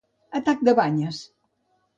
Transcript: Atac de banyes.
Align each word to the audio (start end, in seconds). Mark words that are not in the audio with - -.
Atac 0.39 0.63
de 0.69 0.75
banyes. 0.81 1.23